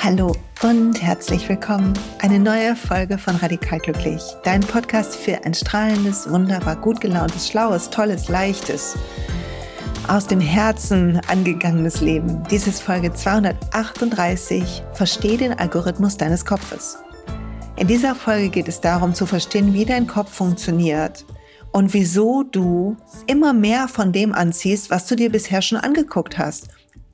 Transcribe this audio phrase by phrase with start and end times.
[0.00, 1.92] Hallo und herzlich willkommen.
[2.20, 7.90] Eine neue Folge von Radikal Glücklich, dein Podcast für ein strahlendes, wunderbar gut gelauntes, schlaues,
[7.90, 8.96] tolles, leichtes,
[10.06, 12.44] aus dem Herzen angegangenes Leben.
[12.48, 14.84] Dies ist Folge 238.
[14.92, 16.98] Versteh den Algorithmus deines Kopfes.
[17.76, 21.24] In dieser Folge geht es darum zu verstehen, wie dein Kopf funktioniert
[21.72, 22.96] und wieso du
[23.26, 26.68] immer mehr von dem anziehst, was du dir bisher schon angeguckt hast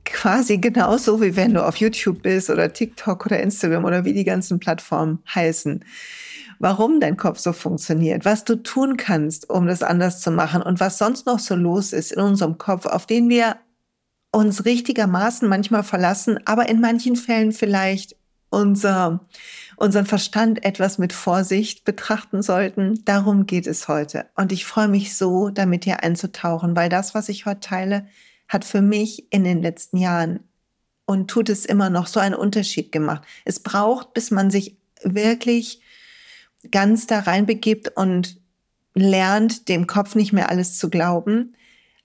[0.05, 4.23] quasi genauso wie wenn du auf YouTube bist oder TikTok oder Instagram oder wie die
[4.23, 5.83] ganzen Plattformen heißen.
[6.59, 10.79] Warum dein Kopf so funktioniert, was du tun kannst, um das anders zu machen und
[10.79, 13.57] was sonst noch so los ist in unserem Kopf, auf den wir
[14.31, 18.15] uns richtigermaßen manchmal verlassen, aber in manchen Fällen vielleicht
[18.53, 19.25] unser,
[19.75, 23.03] unseren Verstand etwas mit Vorsicht betrachten sollten.
[23.03, 24.27] Darum geht es heute.
[24.35, 28.07] Und ich freue mich so, damit hier einzutauchen, weil das, was ich heute teile,
[28.47, 30.41] hat für mich in den letzten Jahren
[31.05, 33.23] und tut es immer noch so einen Unterschied gemacht.
[33.43, 35.81] Es braucht, bis man sich wirklich
[36.71, 38.39] ganz da reinbegibt und
[38.93, 41.55] lernt, dem Kopf nicht mehr alles zu glauben.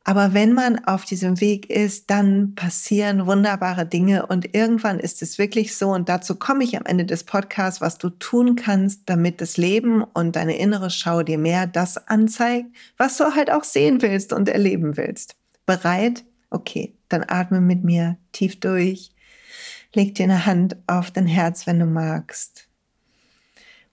[0.04, 5.38] Aber wenn man auf diesem Weg ist, dann passieren wunderbare Dinge und irgendwann ist es
[5.38, 9.40] wirklich so und dazu komme ich am Ende des Podcasts, was du tun kannst, damit
[9.40, 14.00] das Leben und deine innere Schau dir mehr das anzeigt, was du halt auch sehen
[14.00, 15.36] willst und erleben willst.
[15.66, 16.24] Bereit?
[16.50, 19.10] Okay, dann atme mit mir tief durch.
[19.92, 22.68] Leg dir eine Hand auf dein Herz, wenn du magst.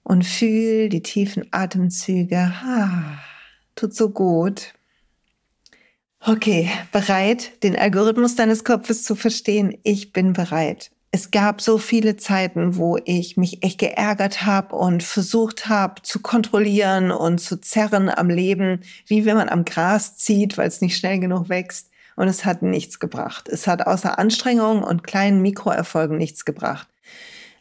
[0.03, 2.53] Und fühl die tiefen Atemzüge.
[2.63, 3.19] Ah,
[3.75, 4.73] tut so gut.
[6.27, 9.77] Okay, bereit, den Algorithmus deines Kopfes zu verstehen?
[9.83, 10.89] Ich bin bereit.
[11.11, 16.23] Es gab so viele Zeiten, wo ich mich echt geärgert habe und versucht habe zu
[16.23, 20.97] kontrollieren und zu zerren am Leben, wie wenn man am Gras zieht, weil es nicht
[20.97, 23.47] schnell genug wächst und es hat nichts gebracht.
[23.47, 26.87] Es hat außer Anstrengung und kleinen Mikroerfolgen nichts gebracht.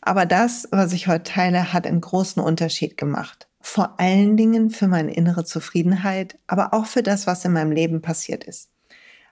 [0.00, 3.46] Aber das, was ich heute teile, hat einen großen Unterschied gemacht.
[3.66, 8.02] Vor allen Dingen für meine innere Zufriedenheit, aber auch für das, was in meinem Leben
[8.02, 8.68] passiert ist.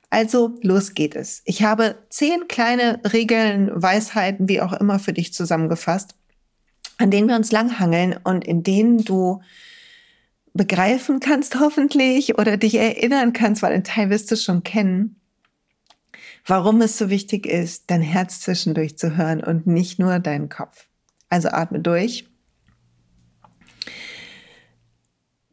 [0.09, 1.43] Also los geht es.
[1.45, 6.15] Ich habe zehn kleine Regeln, Weisheiten, wie auch immer für dich zusammengefasst,
[6.97, 9.43] an denen wir uns langhangeln und in denen du
[10.55, 15.21] begreifen kannst hoffentlich oder dich erinnern kannst, weil ein Teil wirst du schon kennen,
[16.47, 20.87] warum es so wichtig ist, dein Herz zwischendurch zu hören und nicht nur deinen Kopf.
[21.29, 22.32] Also atme durch.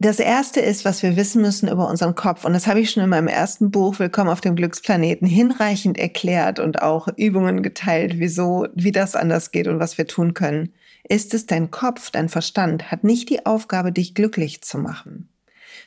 [0.01, 2.45] Das erste ist, was wir wissen müssen über unseren Kopf.
[2.45, 6.59] Und das habe ich schon in meinem ersten Buch Willkommen auf dem Glücksplaneten hinreichend erklärt
[6.59, 10.71] und auch Übungen geteilt, wieso, wie das anders geht und was wir tun können
[11.09, 15.29] ist es dein Kopf, dein Verstand hat nicht die Aufgabe, dich glücklich zu machen.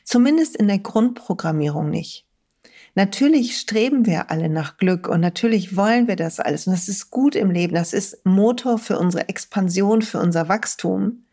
[0.03, 2.27] Zumindest in der Grundprogrammierung nicht.
[2.93, 7.09] Natürlich streben wir alle nach Glück und natürlich wollen wir das alles und das ist
[7.09, 11.23] gut im Leben, das ist Motor für unsere Expansion, für unser Wachstum.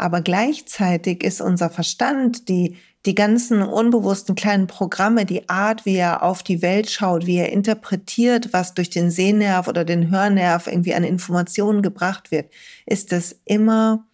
[0.00, 6.22] Aber gleichzeitig ist unser Verstand, die die ganzen unbewussten kleinen Programme, die Art, wie er
[6.22, 10.94] auf die Welt schaut, wie er interpretiert, was durch den Sehnerv oder den Hörnerv irgendwie
[10.94, 12.50] an Informationen gebracht wird,
[12.86, 14.06] ist es immer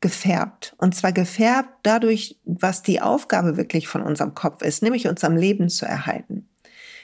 [0.00, 0.76] gefärbt.
[0.78, 5.36] Und zwar gefärbt dadurch, was die Aufgabe wirklich von unserem Kopf ist, nämlich uns am
[5.36, 6.48] Leben zu erhalten.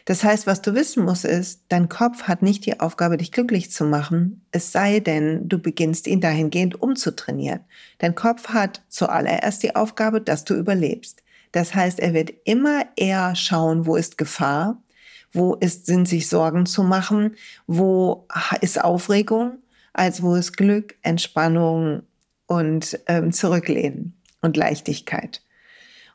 [0.08, 3.70] Das heißt, was du wissen musst, ist, dein Kopf hat nicht die Aufgabe, dich glücklich
[3.70, 7.60] zu machen, es sei denn, du beginnst ihn dahingehend umzutrainieren.
[7.98, 11.22] Dein Kopf hat zuallererst die Aufgabe, dass du überlebst.
[11.52, 14.82] Das heißt, er wird immer eher schauen, wo ist Gefahr,
[15.30, 17.36] wo ist, sind sich Sorgen zu machen,
[17.66, 18.26] wo
[18.62, 19.58] ist Aufregung,
[19.92, 22.02] als wo ist Glück, Entspannung
[22.46, 25.42] und ähm, Zurücklehnen und Leichtigkeit.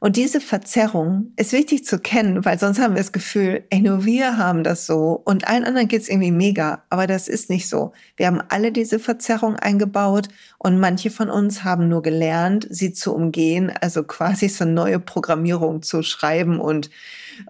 [0.03, 4.03] Und diese Verzerrung ist wichtig zu kennen, weil sonst haben wir das Gefühl, ey, nur
[4.03, 6.83] wir haben das so und allen anderen geht's irgendwie mega.
[6.89, 7.93] Aber das ist nicht so.
[8.17, 10.27] Wir haben alle diese Verzerrung eingebaut
[10.57, 14.99] und manche von uns haben nur gelernt, sie zu umgehen, also quasi so eine neue
[14.99, 16.89] Programmierung zu schreiben und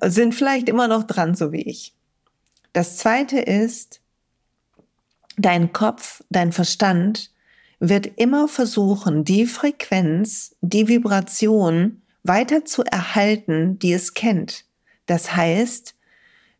[0.04, 1.96] sind vielleicht immer noch dran, so wie ich.
[2.72, 4.00] Das zweite ist,
[5.38, 7.32] dein Kopf, dein Verstand
[7.80, 14.66] wird immer versuchen, die Frequenz, die Vibration, weiter zu erhalten, die es kennt.
[15.06, 15.96] Das heißt,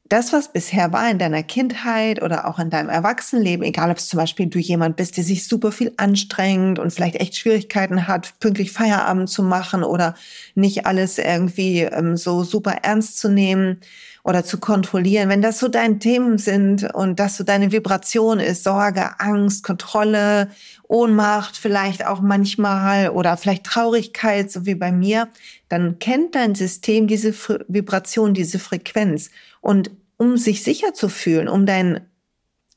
[0.10, 4.10] das, was bisher war in deiner Kindheit oder auch in deinem Erwachsenenleben, egal ob es
[4.10, 8.38] zum Beispiel du jemand bist, der sich super viel anstrengt und vielleicht echt Schwierigkeiten hat,
[8.40, 10.14] pünktlich Feierabend zu machen oder
[10.56, 13.80] nicht alles irgendwie ähm, so super ernst zu nehmen
[14.24, 18.64] oder zu kontrollieren, wenn das so deine Themen sind und das so deine Vibration ist,
[18.64, 20.50] Sorge, Angst, Kontrolle,
[20.88, 25.28] Ohnmacht vielleicht auch manchmal oder vielleicht Traurigkeit, so wie bei mir,
[25.68, 27.34] dann kennt dein System diese
[27.68, 29.30] Vibration, diese Frequenz.
[29.60, 32.02] Und um sich sicher zu fühlen, um dein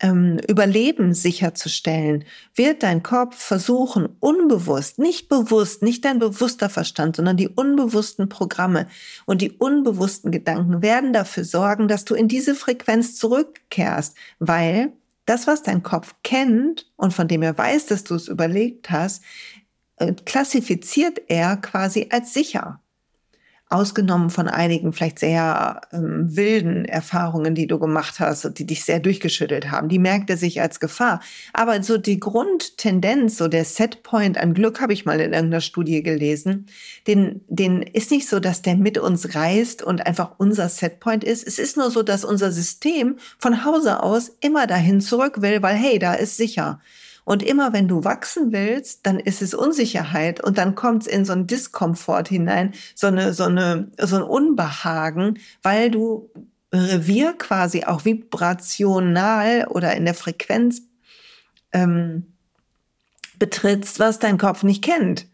[0.00, 7.36] ähm, Überleben sicherzustellen, wird dein Kopf versuchen, unbewusst, nicht bewusst, nicht dein bewusster Verstand, sondern
[7.36, 8.88] die unbewussten Programme
[9.24, 14.92] und die unbewussten Gedanken werden dafür sorgen, dass du in diese Frequenz zurückkehrst, weil
[15.24, 19.22] das, was dein Kopf kennt und von dem er weiß, dass du es überlegt hast,
[19.96, 22.80] äh, klassifiziert er quasi als sicher
[23.68, 28.84] ausgenommen von einigen vielleicht sehr ähm, wilden Erfahrungen, die du gemacht hast und die dich
[28.84, 29.88] sehr durchgeschüttelt haben.
[29.88, 31.20] Die merkt er sich als Gefahr.
[31.52, 36.04] Aber so die Grundtendenz, so der Setpoint an Glück, habe ich mal in irgendeiner Studie
[36.04, 36.66] gelesen,
[37.08, 41.44] den, den ist nicht so, dass der mit uns reist und einfach unser Setpoint ist.
[41.44, 45.74] Es ist nur so, dass unser System von Hause aus immer dahin zurück will, weil
[45.74, 46.78] hey, da ist sicher.
[47.26, 51.24] Und immer wenn du wachsen willst, dann ist es Unsicherheit und dann kommt es in
[51.24, 56.30] so ein Diskomfort hinein, so eine, so eine, so ein Unbehagen, weil du
[56.72, 60.82] Revier quasi auch vibrational oder in der Frequenz
[61.72, 62.32] ähm,
[63.40, 65.26] betrittst, was dein Kopf nicht kennt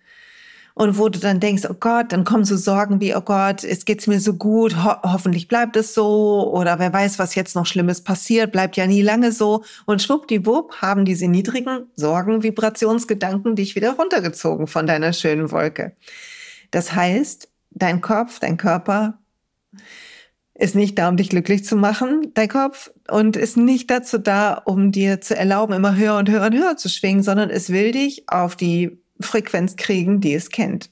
[0.75, 3.85] und wo du dann denkst, oh Gott, dann kommen so Sorgen wie, oh Gott, es
[3.85, 7.67] geht's mir so gut, ho hoffentlich bleibt es so oder wer weiß, was jetzt noch
[7.67, 13.77] Schlimmes passiert, bleibt ja nie lange so und schwuppdiwupp haben diese niedrigen Sorgen, Vibrationsgedanken dich
[13.77, 15.97] wieder runtergezogen von deiner schönen Wolke.
[16.71, 19.19] Das heißt, dein Kopf, dein Körper
[20.55, 24.55] ist nicht da, um dich glücklich zu machen, dein Kopf, und ist nicht dazu da,
[24.55, 27.93] um dir zu erlauben, immer höher und höher und höher zu schwingen, sondern es will
[27.93, 30.91] dich auf die Frequenz kriegen, die es kennt.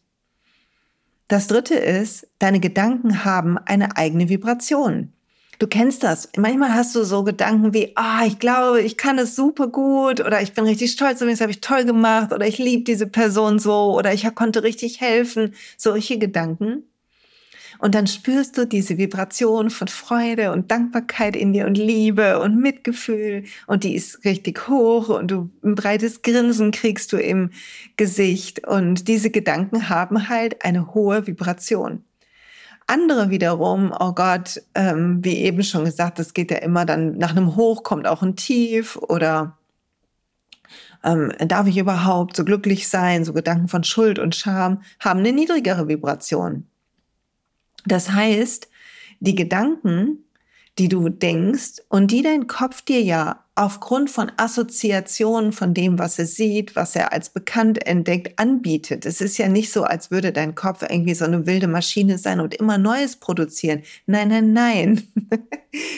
[1.29, 5.13] Das dritte ist, deine Gedanken haben eine eigene Vibration.
[5.61, 6.31] Du kennst das.
[6.37, 10.21] Manchmal hast du so Gedanken wie, ah, oh, ich glaube, ich kann es super gut
[10.21, 13.59] oder ich bin richtig stolz das habe ich toll gemacht oder ich liebe diese Person
[13.59, 15.55] so oder ich konnte richtig helfen.
[15.77, 16.90] Solche Gedanken.
[17.81, 22.61] Und dann spürst du diese Vibration von Freude und Dankbarkeit in dir und Liebe und
[22.61, 23.45] Mitgefühl.
[23.67, 27.51] Und die ist richtig hoch und du ein breites Grinsen kriegst du im
[27.97, 28.67] Gesicht.
[28.67, 32.05] Und diese Gedanken haben halt eine hohe Vibration.
[32.87, 37.31] Andere wiederum, oh Gott, ähm, wie eben schon gesagt, das geht ja immer dann nach
[37.31, 39.57] einem Hoch kommt auch ein Tief oder
[41.03, 43.25] ähm, darf ich überhaupt so glücklich sein?
[43.25, 46.70] So Gedanken von Schuld und Scham haben eine niedrigere Vibration.
[47.87, 48.69] Das heißt,
[49.21, 50.25] die Gedanken,
[50.79, 56.19] die du denkst und die dein Kopf dir ja aufgrund von Assoziationen von dem, was
[56.19, 59.05] er sieht, was er als bekannt entdeckt, anbietet.
[59.05, 62.41] Es ist ja nicht so, als würde dein Kopf irgendwie so eine wilde Maschine sein
[62.41, 63.83] und immer Neues produzieren.
[64.07, 65.03] Nein, nein, nein.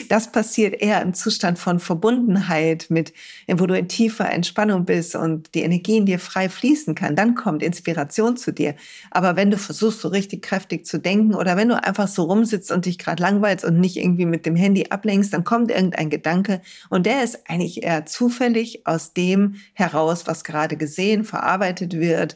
[0.07, 3.11] Das passiert eher im Zustand von Verbundenheit mit,
[3.47, 7.15] wo du in tiefer Entspannung bist und die Energie in dir frei fließen kann.
[7.15, 8.75] Dann kommt Inspiration zu dir.
[9.09, 12.71] Aber wenn du versuchst, so richtig kräftig zu denken oder wenn du einfach so rumsitzt
[12.71, 16.61] und dich gerade langweilst und nicht irgendwie mit dem Handy ablenkst, dann kommt irgendein Gedanke
[16.89, 22.35] und der ist eigentlich eher zufällig aus dem heraus, was gerade gesehen, verarbeitet wird,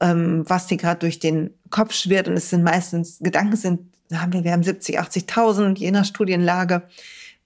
[0.00, 2.28] ähm, was dir gerade durch den Kopf schwirrt.
[2.28, 3.80] Und es sind meistens, Gedanken sind,
[4.12, 6.82] haben wir, wir haben 70, 80.000, je nach Studienlage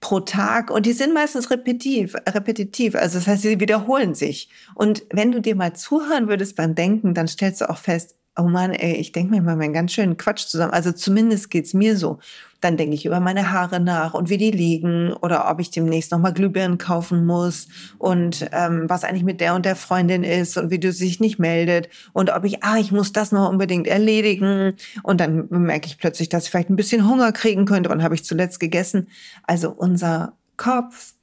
[0.03, 2.93] pro Tag und die sind meistens repetitiv, repetitiv.
[2.95, 4.49] Also das heißt, sie wiederholen sich.
[4.75, 8.43] Und wenn du dir mal zuhören würdest beim Denken, dann stellst du auch fest, oh
[8.43, 10.73] Mann, ey, ich denke mir mal meinen ganz schönen Quatsch zusammen.
[10.73, 12.19] Also zumindest geht's mir so.
[12.61, 16.11] Dann denke ich über meine Haare nach und wie die liegen oder ob ich demnächst
[16.11, 17.67] nochmal Glühbirnen kaufen muss
[17.99, 21.39] und ähm, was eigentlich mit der und der Freundin ist und wie du sich nicht
[21.39, 25.97] meldet und ob ich, ah, ich muss das noch unbedingt erledigen und dann merke ich
[25.97, 29.09] plötzlich, dass ich vielleicht ein bisschen Hunger kriegen könnte und habe ich zuletzt gegessen.
[29.43, 31.13] Also unser Kopf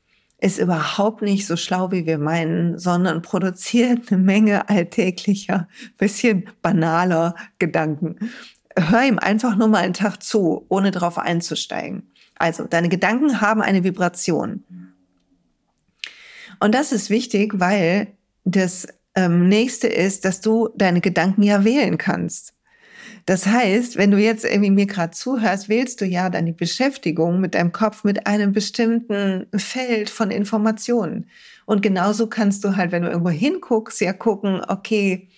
[0.41, 5.69] ist überhaupt nicht so schlau, wie wir meinen, sondern produziert eine Menge alltäglicher,
[5.99, 8.17] bisschen banaler Gedanken.
[8.77, 12.11] Hör ihm einfach nur mal einen Tag zu, ohne darauf einzusteigen.
[12.37, 14.65] Also, deine Gedanken haben eine Vibration.
[16.59, 18.09] Und das ist wichtig, weil
[18.45, 22.55] das ähm, nächste ist, dass du deine Gedanken ja wählen kannst.
[23.31, 27.41] Das heißt, wenn du jetzt irgendwie mir gerade zuhörst, wählst du ja dann die Beschäftigung
[27.41, 31.31] mit deinem Kopf mit einem bestimmten Feld von Informationen.
[31.65, 35.29] Und genauso kannst du halt, wenn du irgendwo hinguckst, ja gucken, okay,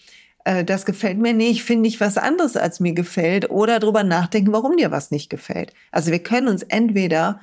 [0.44, 4.54] äh, das gefällt mir nicht, finde ich was anderes, als mir gefällt, oder drüber nachdenken,
[4.54, 5.74] warum dir was nicht gefällt.
[5.90, 7.42] Also wir können uns entweder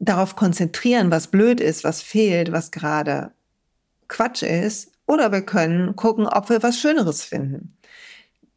[0.00, 3.30] darauf konzentrieren, was blöd ist, was fehlt, was gerade
[4.08, 7.78] Quatsch ist, oder wir können gucken, ob wir was Schöneres finden.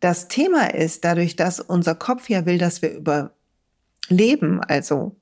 [0.02, 5.16] Das Thema ist, dadurch, dass unser Kopf ja will, dass wir überleben, also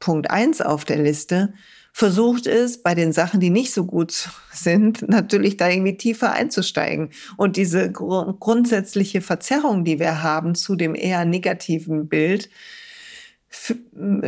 [0.00, 1.54] Punkt eins auf der Liste,
[1.92, 7.10] versucht es, bei den Sachen, die nicht so gut sind, natürlich da irgendwie tiefer einzusteigen.
[7.36, 12.50] Und diese gr grundsätzliche Verzerrung, die wir haben zu dem eher negativen Bild,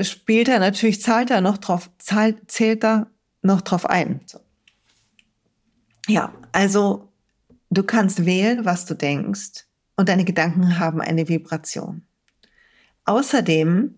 [0.02, 3.08] spielt er natürlich, zahlt er noch drauf, zahlt, zählt er
[3.42, 4.20] noch drauf ein.
[4.26, 4.38] So.
[6.06, 7.08] Ja, also
[7.70, 9.65] du kannst wählen, was du denkst
[9.96, 12.02] und deine Gedanken haben eine Vibration.
[13.04, 13.94] Außerdem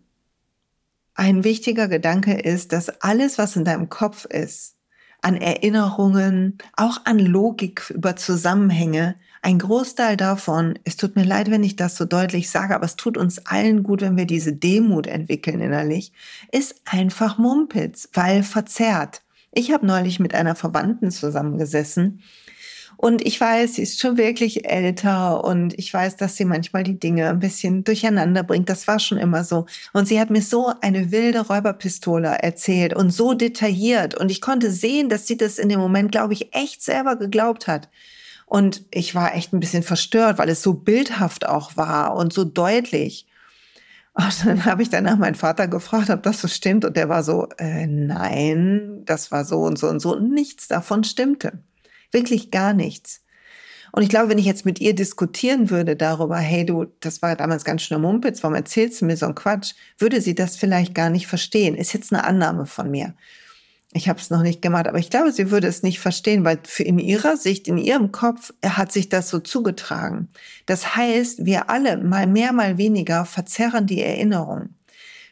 [1.15, 4.77] ein wichtiger Gedanke ist, dass alles, was in deinem Kopf ist,
[5.21, 11.65] an Erinnerungen, auch an Logik über Zusammenhänge, ein Großteil davon, es tut mir leid, wenn
[11.65, 15.07] ich das so deutlich sage, aber es tut uns allen gut, wenn wir diese Demut
[15.07, 16.13] entwickeln innerlich,
[16.53, 19.23] ist einfach Mumpitz, weil verzerrt.
[19.53, 22.21] Ich habe neulich mit einer Verwandten zusammengesessen
[23.01, 26.99] und ich weiß, sie ist schon wirklich älter und ich weiß, dass sie manchmal die
[26.99, 28.69] Dinge ein bisschen durcheinander bringt.
[28.69, 29.67] Das war schon immer so.
[29.93, 34.17] Und sie hat mir so eine wilde Räuberpistole erzählt und so detailliert.
[34.17, 37.69] Und ich konnte sehen, dass sie das in dem Moment, glaube ich, echt selber geglaubt
[37.69, 37.89] hat.
[38.47, 42.43] Und ich war echt ein bisschen verstört, weil es so bildhaft auch war und so
[42.43, 43.29] deutlich.
[44.15, 46.85] Und dann habe ich danach meinen Vater gefragt, ob das so stimmt.
[46.85, 50.17] Und der war so, äh, nein, das war so und so und so.
[50.17, 51.63] Und nichts davon stimmte.
[52.13, 53.23] Wirklich gar nichts.
[53.93, 57.35] Und ich glaube, wenn ich jetzt mit ihr diskutieren würde darüber, hey du, das war
[57.37, 60.95] damals ganz schön Mumpitz, warum erzählst du mir so einen Quatsch, würde sie das vielleicht
[60.95, 61.75] gar nicht verstehen.
[61.75, 63.15] Ist jetzt eine Annahme von mir.
[63.95, 66.59] Ich habe es noch nicht gemacht, aber ich glaube, sie würde es nicht verstehen, weil
[66.65, 70.29] für in ihrer Sicht, in ihrem Kopf hat sich das so zugetragen.
[70.67, 74.75] Das heißt, wir alle, mal mehr, mal weniger, verzerren die Erinnerung.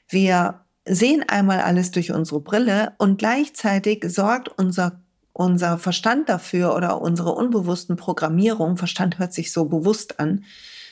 [0.08, 5.02] Wir sehen einmal alles durch unsere Brille und gleichzeitig sorgt unser
[5.36, 10.44] unser Verstand dafür oder unsere unbewussten Programmierung, Verstand hört sich so bewusst an,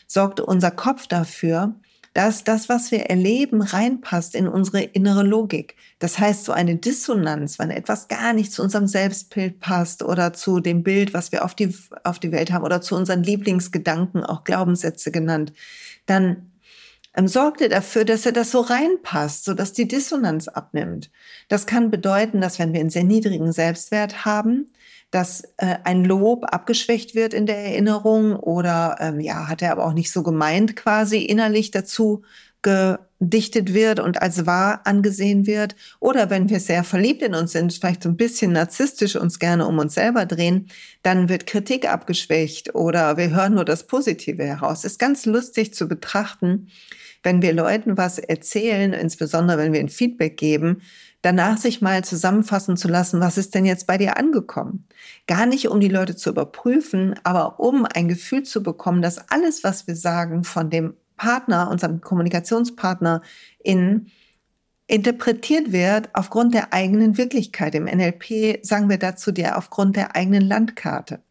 [0.07, 1.75] sorgt unser Kopf dafür,
[2.13, 5.77] dass das, was wir erleben, reinpasst in unsere innere Logik.
[5.99, 10.61] Das heißt, so eine Dissonanz, wenn etwas gar nicht zu unserem Selbstbild passt oder zu
[10.61, 11.75] dem Bild, was wir auf die,
[12.05, 15.55] auf die Welt haben oder zu unseren Lieblingsgedanken, auch Glaubenssätze genannt,
[16.07, 16.51] dann
[17.17, 21.11] ähm, sorgt er dafür, dass er das so reinpasst, so dass die Dissonanz abnimmt.
[21.49, 24.71] Das kann bedeuten, dass wenn wir einen sehr niedrigen Selbstwert haben,
[25.11, 29.87] dass äh, ein Lob abgeschwächt wird in der Erinnerung oder ähm, ja, hat er aber
[29.87, 32.23] auch nicht so gemeint quasi innerlich dazu
[32.65, 35.77] gedichtet wird und als wahr angesehen wird.
[36.01, 39.67] Oder wenn wir sehr verliebt in uns sind, vielleicht so ein bisschen narzisstisch uns gerne
[39.67, 40.67] um uns selber drehen,
[41.03, 44.85] dann wird Kritik abgeschwächt oder wir hören nur das Positive heraus.
[44.85, 46.69] Ist ganz lustig zu betrachten,
[47.23, 50.83] wenn wir Leuten was erzählen, insbesondere wenn wir ein Feedback geben,
[51.23, 54.87] danach sich mal zusammenfassen zu lassen, was ist denn jetzt bei dir angekommen?
[55.27, 59.65] Gar nicht, um die Leute zu überprüfen, aber um ein Gefühl zu bekommen, dass alles,
[59.65, 63.23] was wir sagen, von dem Partner, unserem Kommunikationspartner
[63.63, 64.11] in
[64.87, 67.75] interpretiert wird aufgrund der eigenen Wirklichkeit.
[67.75, 71.23] Im NLP sagen wir dazu der aufgrund der eigenen Landkarte.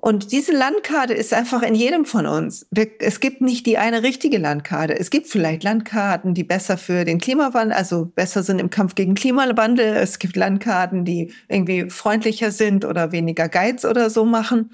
[0.00, 2.68] Und diese Landkarte ist einfach in jedem von uns.
[3.00, 4.96] Es gibt nicht die eine richtige Landkarte.
[4.96, 9.16] Es gibt vielleicht Landkarten, die besser für den Klimawandel, also besser sind im Kampf gegen
[9.16, 9.96] Klimawandel.
[9.96, 14.70] Es gibt Landkarten, die irgendwie freundlicher sind oder weniger Geiz oder so machen.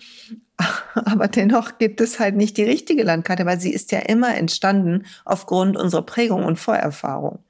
[0.94, 5.04] Aber dennoch gibt es halt nicht die richtige Landkarte, weil sie ist ja immer entstanden
[5.24, 7.40] aufgrund unserer Prägung und Vorerfahrung.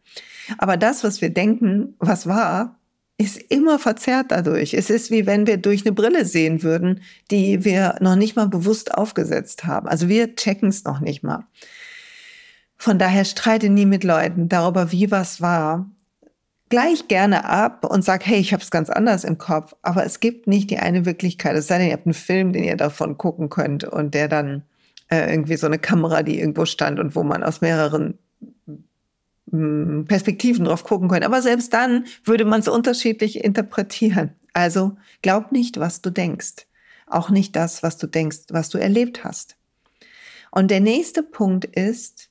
[0.58, 2.78] Aber das, was wir denken, was war,
[3.16, 4.74] ist immer verzerrt dadurch.
[4.74, 8.48] Es ist wie wenn wir durch eine Brille sehen würden, die wir noch nicht mal
[8.48, 9.86] bewusst aufgesetzt haben.
[9.88, 11.46] Also wir checken es noch nicht mal.
[12.76, 15.90] Von daher streite nie mit Leuten darüber, wie was war.
[16.70, 19.74] Gleich gerne ab und sag, hey, ich habe es ganz anders im Kopf.
[19.82, 21.56] Aber es gibt nicht die eine Wirklichkeit.
[21.56, 24.62] Es sei denn, ihr habt einen Film, den ihr davon gucken könnt und der dann
[25.10, 28.18] äh, irgendwie so eine Kamera, die irgendwo stand und wo man aus mehreren
[29.50, 31.24] hm, Perspektiven drauf gucken können.
[31.24, 34.32] Aber selbst dann würde man es unterschiedlich interpretieren.
[34.52, 36.66] Also glaub nicht, was du denkst.
[37.06, 39.56] Auch nicht das, was du denkst, was du erlebt hast.
[40.50, 42.30] Und der nächste Punkt ist,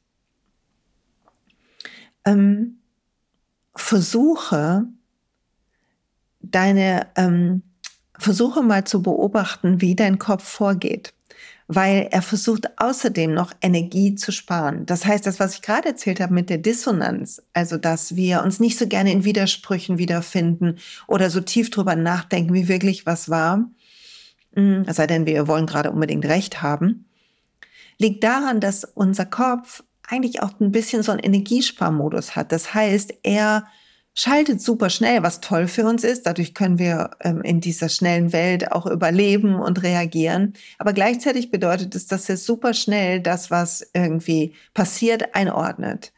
[2.25, 2.79] ähm,
[3.75, 4.85] versuche
[6.41, 7.63] deine, ähm,
[8.17, 11.13] versuche mal zu beobachten, wie dein Kopf vorgeht
[11.67, 14.85] weil er versucht außerdem noch Energie zu sparen.
[14.85, 18.59] Das heißt, das, was ich gerade erzählt habe mit der Dissonanz, also dass wir uns
[18.59, 20.77] nicht so gerne in Widersprüchen wiederfinden
[21.07, 23.69] oder so tief drüber nachdenken, wie wirklich was war,
[24.55, 27.05] es sei denn, wir wollen gerade unbedingt Recht haben,
[27.97, 29.83] liegt daran, dass unser Kopf
[30.13, 32.51] eigentlich auch ein bisschen so einen Energiesparmodus hat.
[32.51, 33.65] Das heißt, er
[34.13, 36.25] schaltet super schnell, was toll für uns ist.
[36.27, 40.53] Dadurch können wir ähm, in dieser schnellen Welt auch überleben und reagieren.
[40.77, 46.13] Aber gleichzeitig bedeutet es, dass er super schnell das, was irgendwie passiert, einordnet.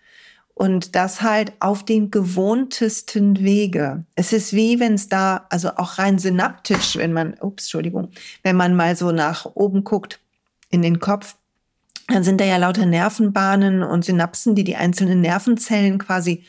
[0.53, 4.05] Und das halt auf den gewohntesten Wege.
[4.15, 8.09] Es ist wie wenn es da, also auch rein synaptisch, wenn man, ups, Entschuldigung,
[8.43, 10.19] wenn man mal so nach oben guckt
[10.69, 11.35] in den Kopf,
[12.07, 16.43] dann sind da ja lauter Nervenbahnen und Synapsen, die die einzelnen Nervenzellen quasi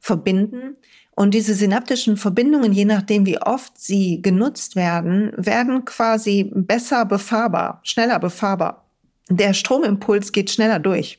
[0.00, 0.76] verbinden.
[1.10, 7.80] Und diese synaptischen Verbindungen, je nachdem, wie oft sie genutzt werden, werden quasi besser befahrbar,
[7.84, 8.84] schneller befahrbar.
[9.28, 11.18] Der Stromimpuls geht schneller durch.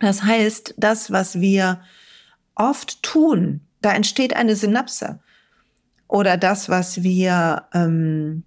[0.00, 1.80] Das heißt, das, was wir
[2.54, 5.20] oft tun, da entsteht eine Synapse.
[6.08, 8.42] Oder das, was wir ähm,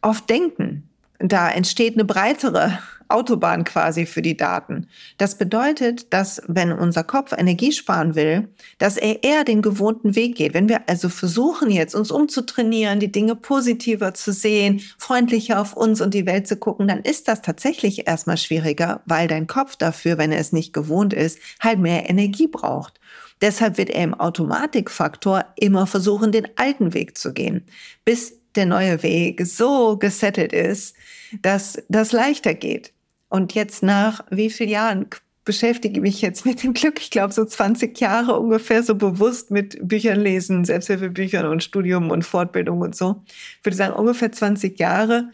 [0.00, 2.78] oft denken, da entsteht eine breitere
[3.10, 4.86] Autobahn quasi für die Daten.
[5.18, 8.48] Das bedeutet, dass wenn unser Kopf Energie sparen will,
[8.78, 10.54] dass er eher den gewohnten Weg geht.
[10.54, 16.00] Wenn wir also versuchen jetzt uns umzutrainieren, die Dinge positiver zu sehen, freundlicher auf uns
[16.00, 20.18] und die Welt zu gucken, dann ist das tatsächlich erstmal schwieriger, weil dein Kopf dafür,
[20.18, 23.00] wenn er es nicht gewohnt ist, halt mehr Energie braucht.
[23.40, 27.64] Deshalb wird er im Automatikfaktor immer versuchen, den alten Weg zu gehen,
[28.04, 30.94] bis der neue Weg so gesettelt ist,
[31.42, 32.92] dass das leichter geht.
[33.30, 35.06] Und jetzt nach wie vielen Jahren
[35.44, 39.50] beschäftige ich mich jetzt mit dem Glück, ich glaube so 20 Jahre ungefähr so bewusst
[39.50, 43.22] mit Büchern lesen, Selbsthilfebüchern und Studium und Fortbildung und so.
[43.58, 45.30] Ich würde sagen ungefähr 20 Jahre,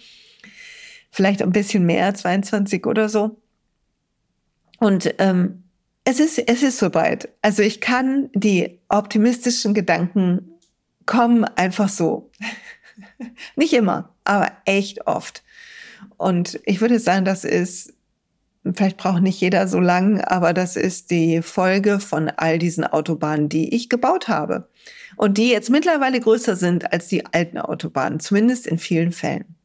[1.11, 3.41] vielleicht ein bisschen mehr, 22 oder so.
[4.79, 5.65] Und ähm,
[6.05, 7.31] es ist, es ist soweit.
[7.43, 10.53] Also ich kann die optimistischen Gedanken
[11.07, 12.31] kommen einfach so.
[13.57, 15.43] Nicht immer, aber echt oft.
[16.17, 17.95] Und ich würde sagen, das ist,
[18.75, 23.49] vielleicht braucht nicht jeder so lang, aber das ist die Folge von all diesen Autobahnen,
[23.49, 24.69] die ich gebaut habe.
[25.17, 29.57] Und die jetzt mittlerweile größer sind als die alten Autobahnen, zumindest in vielen Fällen.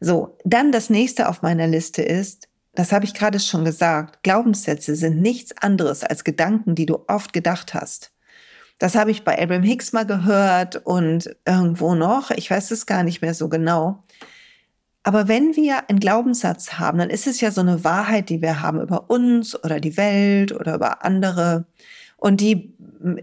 [0.00, 4.96] So, dann das nächste auf meiner Liste ist, das habe ich gerade schon gesagt, Glaubenssätze
[4.96, 8.12] sind nichts anderes als Gedanken, die du oft gedacht hast.
[8.78, 13.04] Das habe ich bei Abraham Hicks mal gehört und irgendwo noch, ich weiß es gar
[13.04, 14.02] nicht mehr so genau.
[15.02, 18.62] Aber wenn wir einen Glaubenssatz haben, dann ist es ja so eine Wahrheit, die wir
[18.62, 21.66] haben über uns oder die Welt oder über andere.
[22.16, 22.74] Und die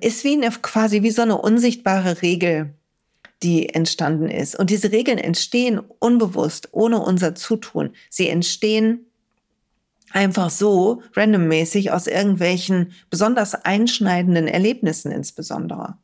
[0.01, 2.73] ist wie eine, quasi wie so eine unsichtbare Regel,
[3.43, 4.59] die entstanden ist.
[4.59, 7.91] Und diese Regeln entstehen unbewusst, ohne unser Zutun.
[8.09, 9.05] Sie entstehen
[10.11, 15.97] einfach so randommäßig aus irgendwelchen besonders einschneidenden Erlebnissen insbesondere.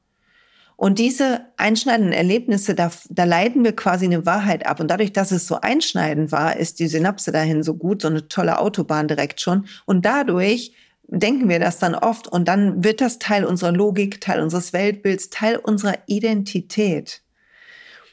[0.77, 4.79] Und diese einschneidenden Erlebnisse, da, da leiten wir quasi eine Wahrheit ab.
[4.79, 8.27] Und dadurch, dass es so einschneidend war, ist die Synapse dahin so gut, so eine
[8.27, 9.67] tolle Autobahn direkt schon.
[9.85, 10.73] Und dadurch
[11.07, 15.29] denken wir das dann oft und dann wird das Teil unserer Logik, Teil unseres Weltbilds,
[15.29, 17.21] Teil unserer Identität.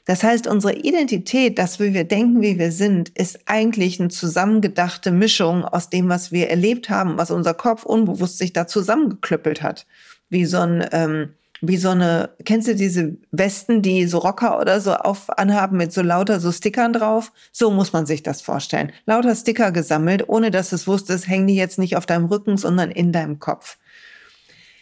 [0.05, 5.12] Das heißt, unsere Identität, das, wie wir denken, wie wir sind, ist eigentlich eine zusammengedachte
[5.12, 9.87] Mischung aus dem, was wir erlebt haben, was unser Kopf unbewusst sich da zusammengeklüppelt hat.
[10.29, 14.81] Wie so ein, ähm, wie so eine, kennst du diese Westen, die so Rocker oder
[14.81, 17.33] so auf anhaben mit so lauter so Stickern drauf?
[17.53, 18.90] So muss man sich das vorstellen.
[19.07, 22.90] Lauter Sticker gesammelt, ohne dass es wusstest, hängen die jetzt nicht auf deinem Rücken, sondern
[22.90, 23.79] in deinem Kopf.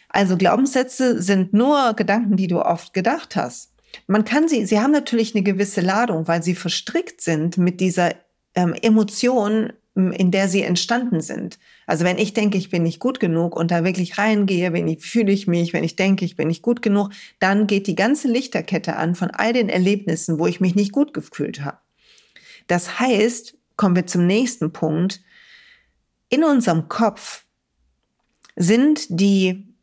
[0.08, 3.72] Also Glaubenssätze sind nur Gedanken, die du oft gedacht hast.
[4.06, 8.14] Man kann sie, sie haben natürlich eine gewisse Ladung, weil sie verstrickt sind mit dieser
[8.54, 11.58] ähm, Emotion, in der sie entstanden sind.
[11.90, 15.04] Also wenn ich denke, ich bin nicht gut genug und da wirklich reingehe, wenn ich
[15.04, 18.28] fühle ich mich, wenn ich denke, ich bin nicht gut genug, dann geht die ganze
[18.28, 21.78] Lichterkette an von all den Erlebnissen, wo ich mich nicht gut gefühlt habe.
[22.68, 25.20] Das heißt, kommen wir zum nächsten Punkt.
[26.28, 27.44] In unserem Kopf
[28.54, 29.74] sind die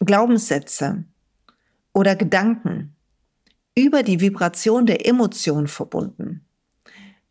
[0.00, 1.04] Glaubenssätze
[1.92, 2.96] oder Gedanken
[3.76, 6.45] über die Vibration der Emotion verbunden.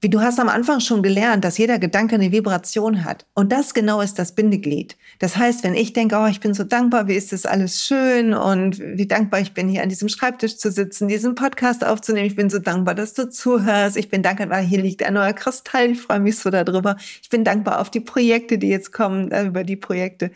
[0.05, 3.25] Wie du hast am Anfang schon gelernt, dass jeder Gedanke eine Vibration hat.
[3.33, 4.95] Und das genau ist das Bindeglied.
[5.17, 8.35] Das heißt, wenn ich denke, oh, ich bin so dankbar, wie ist das alles schön
[8.35, 12.27] und wie dankbar ich bin, hier an diesem Schreibtisch zu sitzen, diesen Podcast aufzunehmen.
[12.27, 13.97] Ich bin so dankbar, dass du zuhörst.
[13.97, 15.89] Ich bin dankbar, weil hier liegt ein neuer Kristall.
[15.89, 16.97] Ich freue mich so darüber.
[17.23, 20.29] Ich bin dankbar auf die Projekte, die jetzt kommen, äh, über die Projekte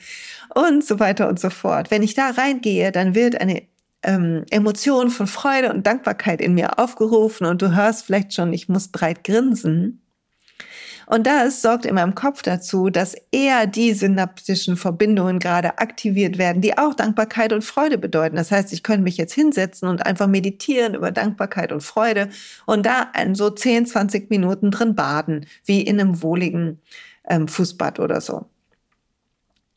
[0.56, 1.92] und so weiter und so fort.
[1.92, 3.69] Wenn ich da reingehe, dann wird eine
[4.04, 8.70] ähm, Emotionen von Freude und Dankbarkeit in mir aufgerufen und du hörst vielleicht schon, ich
[8.70, 10.02] muss breit grinsen.
[11.06, 16.62] Und das sorgt in meinem Kopf dazu, dass eher die synaptischen Verbindungen gerade aktiviert werden,
[16.62, 18.36] die auch Dankbarkeit und Freude bedeuten.
[18.36, 22.30] Das heißt, ich könnte mich jetzt hinsetzen und einfach meditieren über Dankbarkeit und Freude
[22.68, 26.80] und da so 10, 20 Minuten drin baden, wie in einem wohligen
[27.28, 28.46] ähm, Fußbad oder so.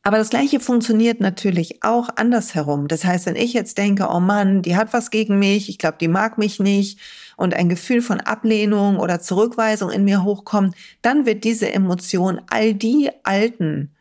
[0.04, 2.88] Aber das Gleiche funktioniert natürlich auch andersherum.
[2.88, 5.98] Das heißt, wenn ich jetzt denke, oh Mann, die hat was gegen mich, ich glaube,
[6.00, 6.98] die mag mich nicht
[7.36, 12.74] und ein Gefühl von Ablehnung oder Zurückweisung in mir hochkommt, dann wird diese Emotion all
[12.74, 13.92] die alten,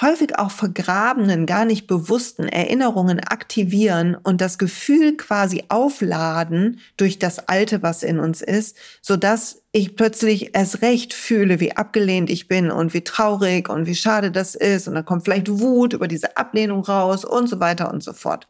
[0.00, 7.48] häufig auch vergrabenen, gar nicht bewussten Erinnerungen aktivieren und das Gefühl quasi aufladen durch das
[7.48, 12.48] Alte, was in uns ist, so dass ich plötzlich erst recht fühle, wie abgelehnt ich
[12.48, 16.08] bin und wie traurig und wie schade das ist und dann kommt vielleicht Wut über
[16.08, 18.48] diese Ablehnung raus und so weiter und so fort.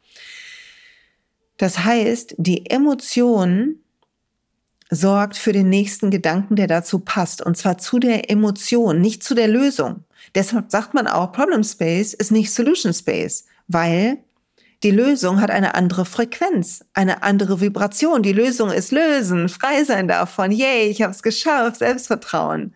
[1.57, 3.81] Das heißt, die Emotion
[4.91, 7.45] sorgt für den nächsten Gedanken, der dazu passt.
[7.45, 10.05] Und zwar zu der Emotion, nicht zu der Lösung.
[10.35, 14.19] Deshalb sagt man auch, Problem Space ist nicht Solution Space, weil
[14.85, 18.23] die Lösung hat eine andere Frequenz, eine andere Vibration.
[18.23, 20.53] Die Lösung ist lösen, frei sein davon.
[20.53, 22.75] Yay, ich habe es geschafft, Selbstvertrauen.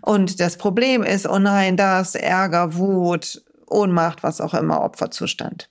[0.00, 5.68] Und das Problem ist, oh nein, das, Ärger, Wut, Ohnmacht, was auch immer, Opferzustand.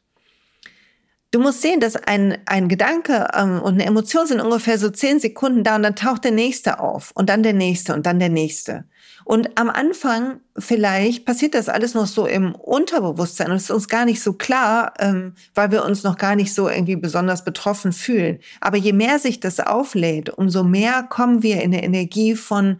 [1.32, 5.20] Du musst sehen, dass ein, ein Gedanke ähm, und eine Emotion sind ungefähr so zehn
[5.20, 8.30] Sekunden da und dann taucht der nächste auf und dann der nächste und dann der
[8.30, 8.86] nächste.
[9.26, 14.06] Und am Anfang vielleicht passiert das alles noch so im Unterbewusstsein und ist uns gar
[14.06, 18.40] nicht so klar, ähm, weil wir uns noch gar nicht so irgendwie besonders betroffen fühlen.
[18.62, 22.78] Aber je mehr sich das auflädt, umso mehr kommen wir in eine Energie von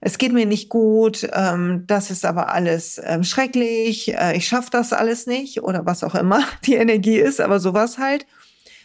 [0.00, 4.70] es geht mir nicht gut, ähm, das ist aber alles ähm, schrecklich, äh, ich schaffe
[4.70, 8.26] das alles nicht oder was auch immer die Energie ist, aber sowas halt.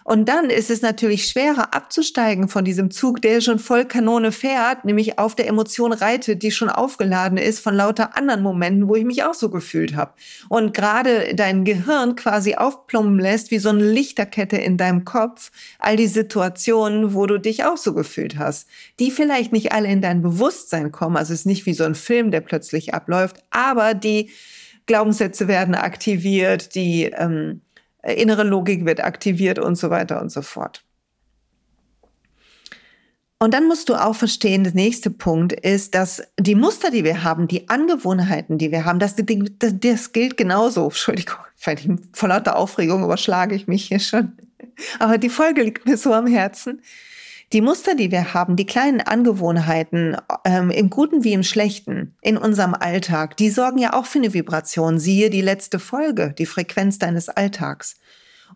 [0.03, 4.85] Und dann ist es natürlich schwerer abzusteigen von diesem Zug, der schon voll Kanone fährt,
[4.85, 9.05] nämlich auf der Emotion reitet, die schon aufgeladen ist von lauter anderen Momenten, wo ich
[9.05, 10.13] mich auch so gefühlt habe.
[10.49, 15.95] Und gerade dein Gehirn quasi aufplumpen lässt, wie so eine Lichterkette in deinem Kopf, all
[15.95, 18.67] die Situationen, wo du dich auch so gefühlt hast,
[18.99, 21.95] die vielleicht nicht alle in dein Bewusstsein kommen, also es ist nicht wie so ein
[21.95, 24.31] Film, der plötzlich abläuft, aber die
[24.85, 27.61] Glaubenssätze werden aktiviert, die ähm,
[28.03, 30.83] innere Logik wird aktiviert und so weiter und so fort.
[33.43, 37.23] Und dann musst du auch verstehen, der nächste Punkt ist, dass die Muster, die wir
[37.23, 40.85] haben, die Angewohnheiten, die wir haben, das, das, das gilt genauso.
[40.85, 41.39] Entschuldigung,
[42.13, 44.31] vor lauter Aufregung überschlage ich mich hier schon.
[44.97, 46.81] Aber die Folge liegt mir so am Herzen.
[47.53, 52.35] Die Muster, die wir haben, die kleinen Angewohnheiten, ähm, im Guten wie im Schlechten, in
[52.35, 54.97] unserem Alltag, die sorgen ja auch für eine Vibration.
[54.97, 57.95] Siehe die letzte Folge, die Frequenz deines Alltags.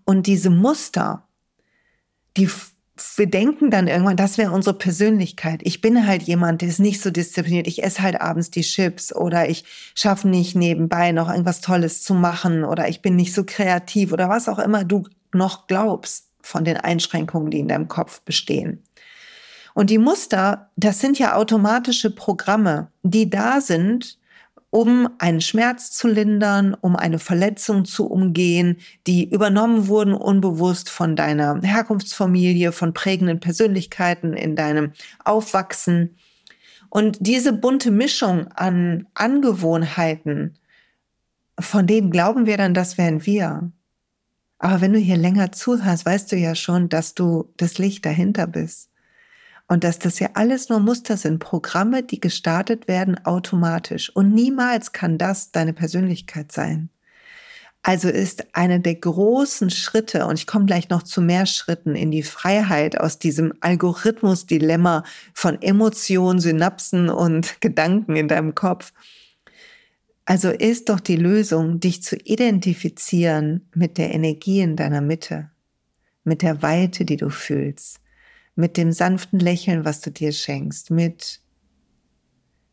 [0.04, 1.28] Und diese Muster,
[2.38, 2.50] die
[3.16, 5.62] wir denken dann irgendwann, das wäre unsere Persönlichkeit.
[5.64, 7.68] Ich bin halt jemand, der ist nicht so diszipliniert.
[7.68, 12.16] Ich esse halt abends die Chips oder ich schaffe nicht nebenbei noch irgendwas Tolles zu
[12.16, 16.64] machen oder ich bin nicht so kreativ oder was auch immer du noch glaubst von
[16.64, 18.87] den Einschränkungen, die in deinem Kopf bestehen.
[19.78, 24.18] Und die Muster, das sind ja automatische Programme, die da sind,
[24.72, 31.16] um einen Schmerz zu lindern, um eine Verletzung zu umgehen, die übernommen wurden unbewusst von
[31.16, 36.16] deiner Herkunftsfamilie, von prägenden Persönlichkeiten in deinem Aufwachsen.
[36.90, 40.58] Und diese bunte Mischung an Angewohnheiten,
[41.60, 43.72] von denen glauben wir dann, das wären wir.
[44.58, 48.48] Aber wenn du hier länger zuhörst, weißt du ja schon, dass du das Licht dahinter
[48.48, 48.90] bist.
[49.68, 54.10] Und dass das ja alles nur Muster sind, Programme, die gestartet werden automatisch.
[54.16, 56.90] Und niemals kann das deine Persönlichkeit sein.
[57.84, 62.12] Also ist einer der großen Schritte, und ich komme gleich noch zu mehr Schritten in
[62.12, 65.04] die Freiheit aus diesem Algorithmus-Dilemma
[65.34, 68.92] von Emotionen, Synapsen und Gedanken in deinem Kopf.
[70.26, 75.50] Also ist doch die Lösung, dich zu identifizieren mit der Energie in deiner Mitte,
[76.26, 78.02] mit der Weite, die du fühlst,
[78.58, 81.42] mit dem sanften Lächeln, was du dir schenkst, mit,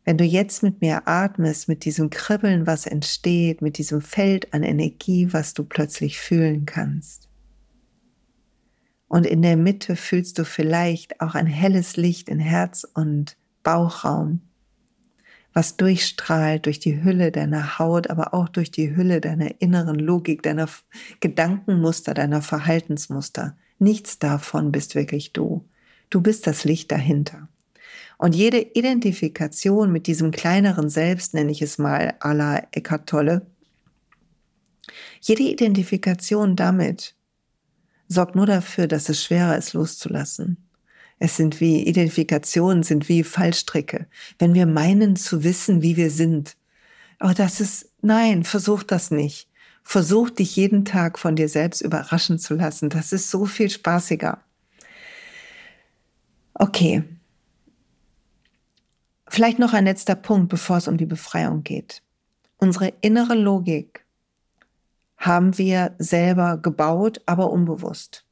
[0.03, 4.63] wenn du jetzt mit mir atmest, mit diesem Kribbeln, was entsteht, mit diesem Feld an
[4.63, 7.29] Energie, was du plötzlich fühlen kannst.
[9.07, 14.41] Und in der Mitte fühlst du vielleicht auch ein helles Licht in Herz und Bauchraum,
[15.53, 20.41] was durchstrahlt durch die Hülle deiner Haut, aber auch durch die Hülle deiner inneren Logik,
[20.41, 20.67] deiner
[21.19, 23.55] Gedankenmuster, deiner Verhaltensmuster.
[23.77, 25.63] Nichts davon bist wirklich du.
[26.15, 27.49] Du bist das Licht dahinter.
[28.17, 33.45] Und jede Identifikation mit diesem kleineren Selbst, nenne ich es mal, à la Eckhart Tolle,
[35.19, 37.15] jede Identifikation damit
[38.07, 40.55] sorgt nur dafür, dass es schwerer ist loszulassen.
[41.19, 44.07] Es sind wie Identifikationen, sind wie Fallstricke.
[44.39, 46.55] Wenn wir meinen zu wissen, wie wir sind.
[47.19, 49.49] Aber das ist, nein, versuch das nicht.
[49.83, 52.87] Versuch dich jeden Tag von dir selbst überraschen zu lassen.
[52.87, 54.44] Das ist so viel spaßiger.
[56.55, 57.03] Okay.
[59.27, 62.01] Vielleicht noch ein letzter Punkt, bevor es um die Befreiung geht.
[62.57, 64.05] Unsere innere Logik
[65.17, 68.25] haben wir selber gebaut, aber unbewusst.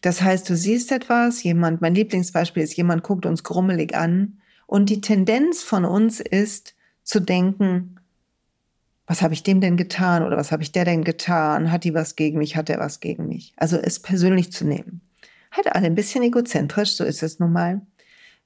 [0.00, 4.90] Das heißt, du siehst etwas, jemand, mein Lieblingsbeispiel ist, jemand guckt uns grummelig an und
[4.90, 6.74] die Tendenz von uns ist
[7.04, 8.00] zu denken,
[9.06, 11.70] was habe ich dem denn getan oder was habe ich der denn getan?
[11.70, 12.56] Hat die was gegen mich?
[12.56, 13.52] Hat er was gegen mich?
[13.56, 15.00] Also es persönlich zu nehmen.
[15.52, 17.82] Halt alle ein bisschen egozentrisch, so ist es nun mal.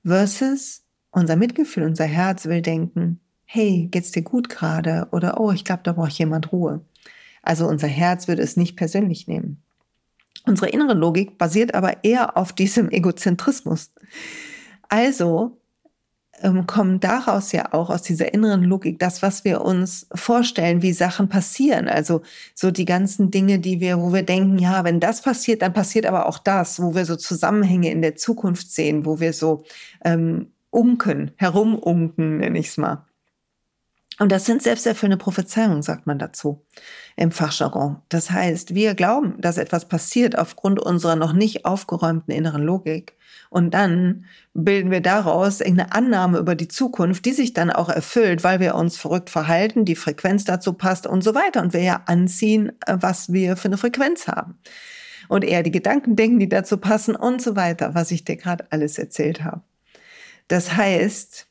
[0.04, 5.08] Versus unser Mitgefühl, unser Herz will denken, hey, geht's dir gut gerade?
[5.12, 6.84] Oder oh, ich glaube, da braucht jemand Ruhe.
[7.42, 9.62] Also unser Herz würde es nicht persönlich nehmen.
[10.44, 13.92] Unsere innere Logik basiert aber eher auf diesem Egozentrismus.
[14.88, 15.58] Also
[16.42, 20.92] ähm, kommen daraus ja auch aus dieser inneren Logik das, was wir uns vorstellen, wie
[20.92, 21.88] Sachen passieren.
[21.88, 22.22] Also
[22.54, 26.06] so die ganzen Dinge, die wir, wo wir denken, ja, wenn das passiert, dann passiert
[26.06, 29.64] aber auch das, wo wir so Zusammenhänge in der Zukunft sehen, wo wir so
[30.04, 33.06] ähm, unken, herumunken, nenne ich es mal.
[34.18, 36.64] Und das sind selbsterfüllende Prophezeiungen, sagt man dazu
[37.16, 38.00] im Fachjargon.
[38.08, 43.16] Das heißt, wir glauben, dass etwas passiert aufgrund unserer noch nicht aufgeräumten inneren Logik.
[43.50, 48.44] Und dann bilden wir daraus eine Annahme über die Zukunft, die sich dann auch erfüllt,
[48.44, 51.62] weil wir uns verrückt verhalten, die Frequenz dazu passt und so weiter.
[51.62, 54.58] Und wir ja anziehen, äh, was wir für eine Frequenz haben.
[55.28, 58.66] Und eher die Gedanken denken, die dazu passen und so weiter, was ich dir gerade
[58.70, 59.62] alles erzählt habe.
[60.48, 61.48] Das heißt,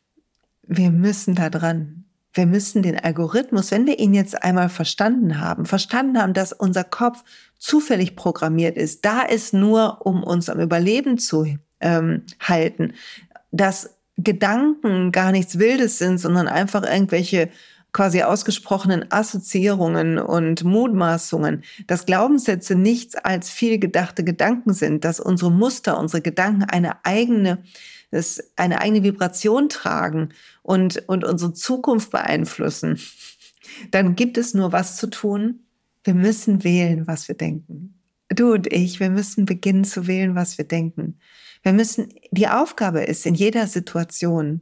[0.63, 2.05] wir müssen da dran
[2.36, 6.84] wir müssen den Algorithmus, wenn wir ihn jetzt einmal verstanden haben, verstanden haben, dass unser
[6.84, 7.23] Kopf
[7.58, 11.45] zufällig programmiert ist, da ist nur, um uns am Überleben zu
[11.79, 12.93] ähm, halten,
[13.51, 17.49] dass Gedanken gar nichts Wildes sind, sondern einfach irgendwelche
[17.91, 25.49] quasi ausgesprochenen Assoziierungen und Mutmaßungen, dass Glaubenssätze nichts als viel gedachte Gedanken sind, dass unsere
[25.49, 27.63] Muster, unsere Gedanken eine eigene
[28.55, 30.29] eine eigene Vibration tragen
[30.61, 32.99] und, und unsere Zukunft beeinflussen,
[33.91, 35.61] dann gibt es nur was zu tun.
[36.03, 37.99] Wir müssen wählen, was wir denken.
[38.29, 41.19] Du und ich, wir müssen beginnen zu wählen, was wir denken.
[41.65, 44.62] Wir müssen, die Aufgabe ist in jeder Situation,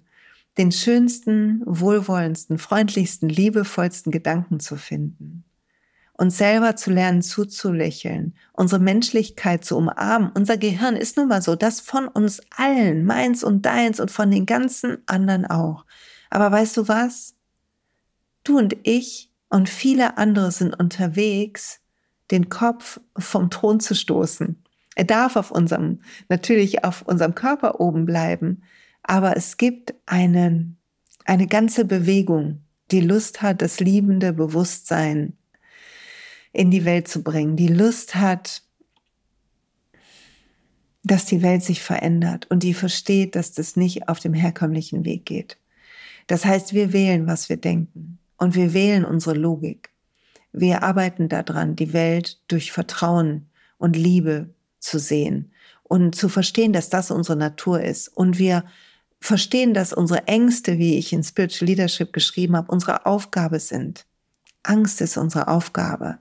[0.57, 5.43] den schönsten, wohlwollendsten, freundlichsten, liebevollsten Gedanken zu finden
[6.15, 10.31] uns selber zu lernen zuzulächeln, unsere Menschlichkeit zu umarmen.
[10.33, 14.29] Unser Gehirn ist nun mal so, das von uns allen, meins und deins und von
[14.29, 15.85] den ganzen anderen auch.
[16.29, 17.35] Aber weißt du was?
[18.43, 21.79] Du und ich und viele andere sind unterwegs,
[22.31, 24.62] den Kopf vom Thron zu stoßen.
[24.95, 28.63] Er darf auf unserem, natürlich auf unserem Körper oben bleiben,
[29.01, 30.77] aber es gibt einen,
[31.25, 35.33] eine ganze Bewegung, die Lust hat, das liebende Bewusstsein
[36.51, 38.61] in die Welt zu bringen, die Lust hat,
[41.03, 45.25] dass die Welt sich verändert und die versteht, dass das nicht auf dem herkömmlichen Weg
[45.25, 45.57] geht.
[46.27, 49.89] Das heißt, wir wählen, was wir denken und wir wählen unsere Logik.
[50.53, 54.53] Wir arbeiten daran, die Welt durch Vertrauen und Liebe
[54.83, 55.51] zu sehen
[55.83, 58.07] und zu verstehen, dass das unsere Natur ist.
[58.09, 58.63] Und wir
[59.19, 64.05] verstehen, dass unsere Ängste, wie ich in Spiritual Leadership geschrieben habe, unsere Aufgabe sind.
[64.63, 66.19] Angst ist unsere Aufgabe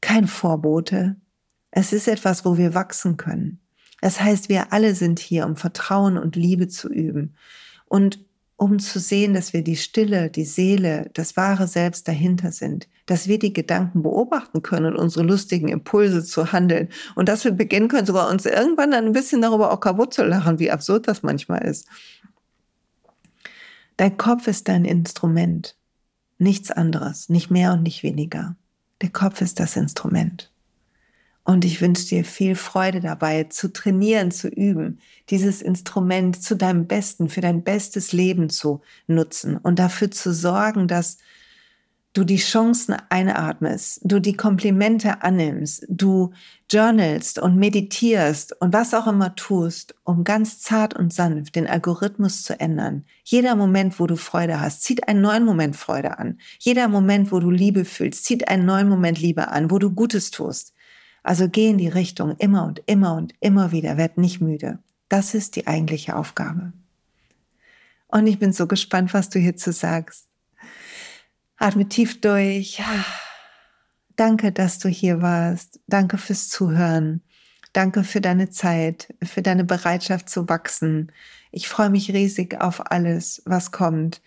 [0.00, 1.16] kein Vorbote.
[1.70, 3.60] Es ist etwas, wo wir wachsen können.
[4.00, 7.34] Das heißt, wir alle sind hier, um Vertrauen und Liebe zu üben
[7.86, 8.24] und
[8.56, 13.26] um zu sehen, dass wir die Stille, die Seele, das wahre Selbst dahinter sind, dass
[13.26, 17.88] wir die Gedanken beobachten können und unsere lustigen Impulse zu handeln und dass wir beginnen
[17.88, 21.24] können, sogar uns irgendwann dann ein bisschen darüber auch kaputt zu lachen, wie absurd das
[21.24, 21.88] manchmal ist.
[23.96, 25.74] Dein Kopf ist dein Instrument,
[26.38, 28.54] nichts anderes, nicht mehr und nicht weniger.
[29.00, 30.52] Der Kopf ist das Instrument.
[31.42, 36.86] Und ich wünsche dir viel Freude dabei, zu trainieren, zu üben, dieses Instrument zu deinem
[36.86, 41.18] Besten, für dein bestes Leben zu nutzen und dafür zu sorgen, dass
[42.12, 46.32] du die Chancen einatmest, du die Komplimente annimmst, du
[46.68, 52.42] journalst und meditierst und was auch immer tust, um ganz zart und sanft den Algorithmus
[52.42, 53.04] zu ändern.
[53.22, 56.38] Jeder Moment, wo du Freude hast, zieht einen neuen Moment Freude an.
[56.58, 60.32] Jeder Moment, wo du Liebe fühlst, zieht einen neuen Moment Liebe an, wo du Gutes
[60.32, 60.74] tust.
[61.22, 64.78] Also geh in die Richtung immer und immer und immer wieder, werd nicht müde.
[65.08, 66.72] Das ist die eigentliche Aufgabe.
[68.08, 70.29] Und ich bin so gespannt, was du hierzu sagst.
[71.60, 72.82] Atme tief durch.
[74.16, 75.78] Danke, dass du hier warst.
[75.86, 77.20] Danke fürs Zuhören.
[77.74, 81.12] Danke für deine Zeit, für deine Bereitschaft zu wachsen.
[81.52, 84.22] Ich freue mich riesig auf alles, was kommt.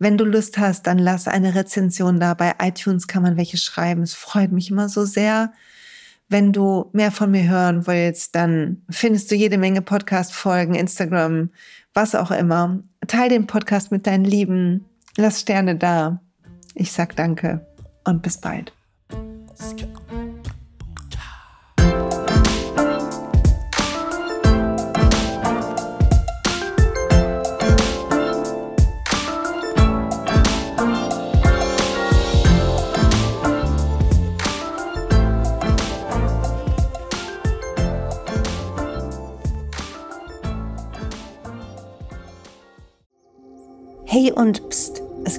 [0.00, 2.34] Wenn du Lust hast, dann lass eine Rezension da.
[2.34, 4.02] Bei iTunes kann man welche schreiben.
[4.02, 5.52] Es freut mich immer so sehr.
[6.28, 11.50] Wenn du mehr von mir hören willst, dann findest du jede Menge Podcast-Folgen, Instagram,
[11.94, 12.80] was auch immer.
[13.06, 14.84] Teil den Podcast mit deinen Lieben.
[15.16, 16.20] Lass Sterne da.
[16.74, 17.66] Ich sag danke
[18.04, 18.72] und bis bald.